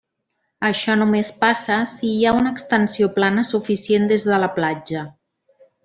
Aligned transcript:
Això 0.69 0.95
només 1.01 1.29
passa 1.43 1.77
si 1.91 2.09
hi 2.15 2.25
ha 2.25 2.33
una 2.39 2.55
extensió 2.57 3.13
plana 3.21 3.47
suficient 3.53 4.11
des 4.15 4.27
de 4.33 4.45
la 4.47 4.51
platja. 4.59 5.07